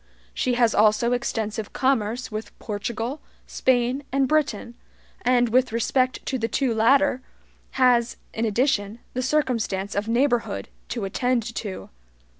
She 0.33 0.55
has 0.55 0.73
also 0.73 1.11
extensive 1.11 1.73
commerce 1.73 2.31
with 2.31 2.57
Portugal, 2.57 3.21
Spain, 3.45 4.01
and 4.11 4.27
Britain, 4.27 4.73
and, 5.21 5.49
with 5.49 5.71
respect 5.71 6.25
to 6.25 6.39
the 6.39 6.47
two 6.47 6.73
latter, 6.73 7.21
has, 7.73 8.17
in 8.33 8.43
addition, 8.43 8.97
the 9.13 9.21
circumstance 9.21 9.93
of 9.93 10.07
neighborhood 10.07 10.69
to 10.89 11.05
attend 11.05 11.43
to. 11.53 11.91